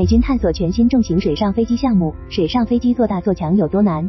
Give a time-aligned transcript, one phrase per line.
[0.00, 4.08] 美军探索全新重型水上飞机项目，水上飞机做大做强有多难？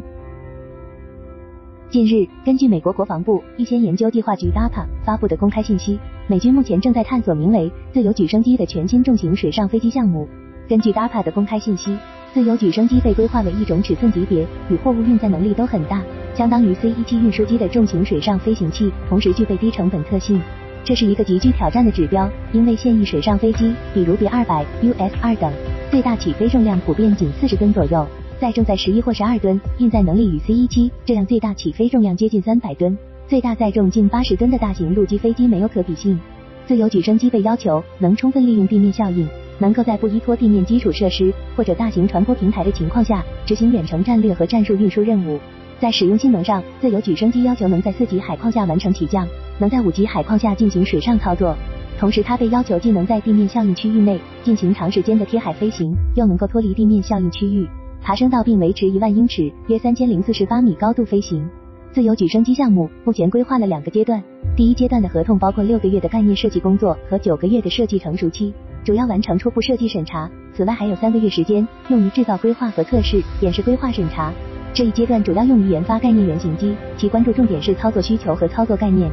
[1.90, 10.26] 近日，根据美国国防部预先研究计划局 （DAPA） 发布的公开信息，美军目前正在探索名为“自由举升机”的全新重型水上飞机项目。
[10.66, 11.94] 根据 DAPA 的公开信息，
[12.32, 16.02] 自由举升机被规划为一种尺寸级别与货物运载能力都很大，
[16.34, 20.40] 相当于 C-17 运输机的重型水上飞行器，同时具备低成本特性。
[20.84, 25.52] 这是一个极具挑战的指标，因为现役水上飞机，比如 B-200、US-2 等，
[25.92, 28.06] 最大起飞重量普遍仅四十吨左右。
[28.40, 32.96] 载重在十一或十二吨，运载能力与 C 一七这样最大起飞重量接近三百吨、
[33.28, 36.18] 最大载重近八十吨的大型陆基飞机没有可比性。
[36.66, 45.38] 自由举升机被要求能充分利用地面效应，能够在不依托地面基础设施或者大型船舶平台的情况下执行远程战略和战术运输任务。
[45.78, 51.54] 在使用性能上，自由举升机要求能在四级海况下完成起降，能在五级海况下进行水上操作。
[52.02, 57.64] 同时，它被要求既能在地面效应区域内进行长时间的贴海飞行，又能够脱离地面效应区域。
[58.02, 61.48] 爬升到并维持一万英尺（约三千零四十八米）高度飞行。
[61.92, 64.20] 自由举升机项目目前规划了两个阶段，
[64.56, 70.28] 第一阶段的合同包括六个月的概念设计工作和九个月的设计成熟期，主要完成初步设计审查。
[70.52, 74.32] 此外，还有三个月时间用于制造规划和测试、演示规划审查。
[74.74, 79.08] 这一阶段主要用于研发概念原型机，其关注重点是操作需求和操作概念。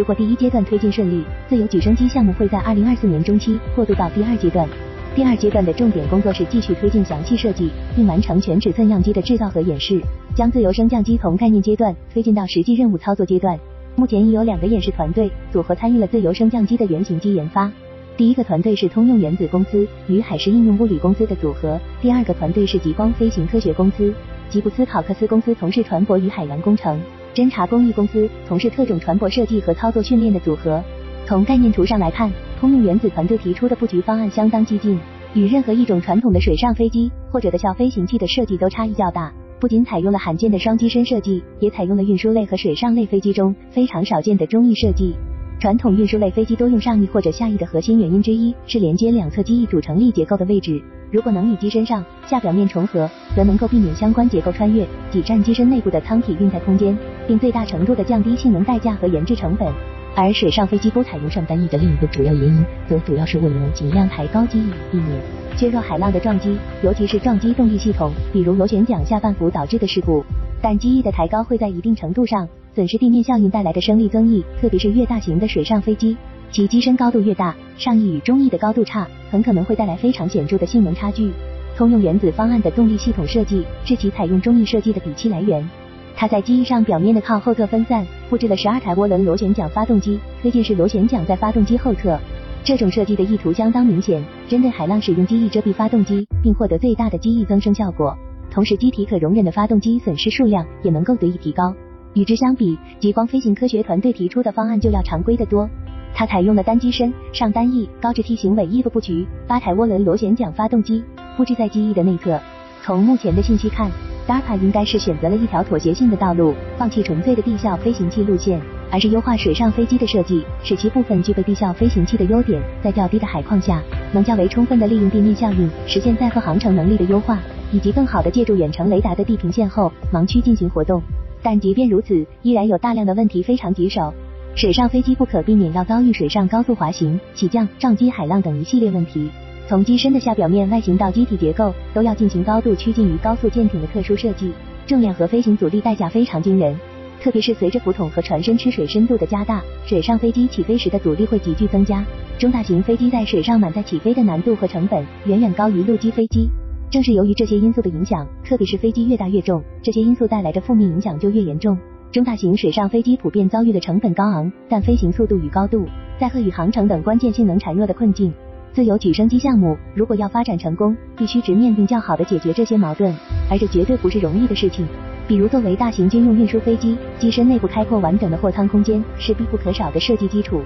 [0.00, 4.66] 如果第一阶段推进顺利，自由举升机项目会在二零二四年中期过渡到第二阶段。
[5.14, 10.00] 第二阶段的重点工作是继续推进详细设计，并完成全尺寸样机的制造和演示，
[10.34, 13.60] 将自由升降机从概念阶段推进到实际任务操作阶段。
[13.94, 17.70] 目前已有两个演示团队组合参与了自由升降机的原型机研发。
[18.16, 24.14] 第一个团队是通用原子公司与海事应用物理公司的组合，第二个团队是极光飞行科学公司、
[24.48, 26.98] 吉布斯考克斯公司从事船舶与海洋工程，
[27.34, 30.82] 侦察工艺公司从事特种船舶设计和操作训练的组合。
[31.26, 32.30] 从概念图上来看。
[32.60, 35.00] 通用原子团队提出的布局方案相当激进，
[35.32, 39.32] 与任何一种传统的水上飞机或者的小飞行器的设计都差异较大。
[39.58, 45.14] 不仅采用了罕见的双机身设计，也采用了运输类和水上类飞机中非常少见的中翼设计。
[45.58, 50.82] 传统运输类飞机多用上翼或者下翼的核心原因之一是连接两侧机翼组成力结构的位置。
[51.10, 59.68] 如果能与机身上下表面重合，则能够避免相关结构穿越，挤占机身内部的舱体运载空间，并最大程度的降低性能代价和研制成本。
[60.14, 65.20] 而水上飞机不采用上单翼的另一个主要原因，则主要是为了尽量抬高机翼，避免
[65.56, 70.24] 削弱海浪的撞击，尤其是撞击动力系统，比如螺旋桨下半幅导致的事故。
[70.62, 76.16] 但机翼的抬高会在一定程度上损失地面效应带来的升力增益，特别是越大型的水上飞机，
[76.52, 81.30] 其机身高度越大，上翼与中翼的高度差，很可能会带来非常显著的性能差距。
[81.76, 85.68] 通用原子方案的动力系统设计是其采用中翼设计的底气来源。
[86.16, 92.18] 它在机翼上表面的靠后侧分散布置了十二台涡轮螺旋桨发动机，推进式螺旋桨在发动机后侧。
[92.64, 98.14] 这种设计的意图相当明显，针对海浪使用机翼遮蔽发动机，并获得最大的机翼增生效果。
[98.50, 101.72] 同时，机体可容忍的发动机损失数量也能够得以提高。
[102.12, 105.70] 与之相比，极光飞行科学团队提出的方案就要常规的多。
[106.14, 111.02] 它采用了单机身、上单翼、高直梯形尾翼的布局，八台涡轮螺旋桨发动机
[111.36, 112.38] 布置在机翼的内侧。
[112.82, 113.90] 从目前的信息看。
[114.28, 123.82] DARPA 应该是选择了一条妥协性的道路，放弃纯粹的地效飞行器路线，而是优化水上飞机的设计，使其部分具备地效飞行器的优点，在较低的海况下，
[124.12, 127.40] 能较为充分的利用地面效应，实现载荷航程能力的优化，
[127.72, 131.02] 以及更好的借助远程雷达的地平线后盲区进行活动。
[131.42, 134.14] 但即便如此，依然有大量的问题非常棘手。
[134.56, 139.30] 水上飞机不可避免要遭遇水上高速滑行、起降、撞击海浪等一系列问题。
[139.66, 144.52] 从机身的下表面外形到机体结构，都要进行高度趋近于高速舰艇的特殊设计，
[144.86, 146.76] 重量和飞行阻力代价非常惊人。
[147.22, 152.04] 特别是随着浮筒和船身吃水深度的加大，水上飞机起飞时的阻力会急剧增加。
[152.38, 156.48] 中大型飞机在水上满载起飞的难度和成本远远高于陆基飞机。
[156.90, 161.78] 正是由于这些因素的影响，特别是飞机越大越重，这些因素带来的负面影响就越严重。
[162.12, 165.86] 中大型水上飞机普遍遭遇了成本高昂，但飞行速度与高度、
[166.18, 168.32] 载荷与航程等关键性能孱弱的困境。
[168.72, 173.14] 自由举升机项目如果要发展成功，必须直面并较好的解决这些矛盾，
[173.48, 174.84] 而这绝对不是容易的事情。
[175.28, 180.60] 比如，作为大型军用运输飞机，机身内部开阔完整的货舱空间是必不可少的设计基础，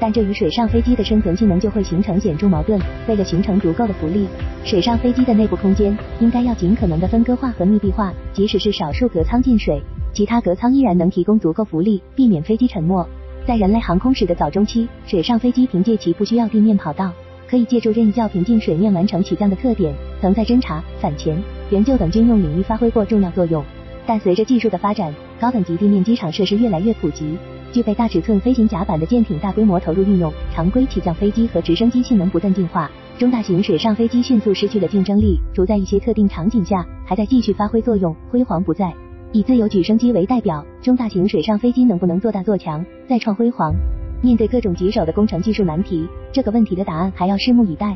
[0.00, 2.80] 但这与水上飞机的生存性能就会形成显著矛盾。
[3.06, 4.26] 为了形成足够的浮力，
[4.64, 9.80] 水上飞机的内部空间应该要尽可能的分割化和密闭化，即使是少数隔舱进水，
[10.12, 13.06] 其他隔舱依然能提供足够浮力，避免飞机沉没。
[13.46, 17.12] 在人类航空史的早中期，水上飞机凭借其不需要地面跑道。
[17.48, 23.64] 可以借助任意较平静水面完成起降的特点，曾在侦察、反潜、援救等军用领域发挥过重要作用。
[24.06, 27.38] 但随着技术的发展，高等级地面机场设施越来越普及，
[27.72, 38.92] 具备大尺寸飞行甲板的舰艇大规模投入运用，常规起降飞机和直升机性能不断进化，中大型水上飞机迅速失去了竞争力，除在一些特定场景下还在继续发挥作用，辉煌不再。
[39.32, 43.74] 以自由举升机为代表，中大型水上飞机能不能做大做强，再创辉煌？
[44.22, 47.94] 面对各种棘手的工程技术难题，这个问题的答案还要拭目以待。